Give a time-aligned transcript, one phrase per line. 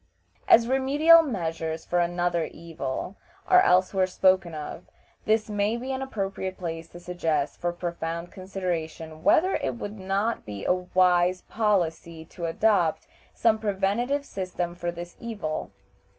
[0.47, 4.87] As remedial measures for another evil are elsewhere spoken of,
[5.25, 10.43] this may be an appropriate place to suggest for profound consideration whether it would not
[10.43, 15.69] be a wise policy to adopt some preventive system for this evil.